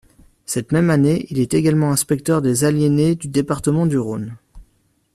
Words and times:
Cette 0.47 0.71
même 0.71 0.89
année, 0.89 1.27
il 1.29 1.37
est 1.37 1.53
également 1.53 1.91
inspecteur 1.91 2.41
des 2.41 2.63
aliénés 2.63 3.13
du 3.13 3.27
département 3.27 3.85
du 3.85 3.99
Rhône. 3.99 4.35